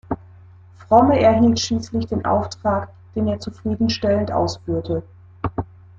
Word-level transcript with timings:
Fromme 0.79 1.19
erhielt 1.19 1.59
schließlich 1.59 2.07
den 2.07 2.25
Auftrag, 2.25 2.89
den 3.15 3.27
er 3.27 3.39
zufriedenstellend 3.39 4.31
ausführte. 4.31 5.03